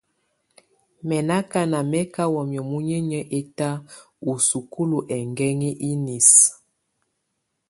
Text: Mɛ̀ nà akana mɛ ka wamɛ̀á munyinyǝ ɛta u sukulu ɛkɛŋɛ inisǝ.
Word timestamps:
Mɛ̀ 1.07 1.21
nà 1.27 1.35
akana 1.41 1.79
mɛ 1.91 1.99
ka 2.13 2.23
wamɛ̀á 2.33 2.61
munyinyǝ 2.69 3.19
ɛta 3.37 3.67
u 4.29 4.31
sukulu 4.47 4.97
ɛkɛŋɛ 5.17 5.69
inisǝ. 5.89 6.47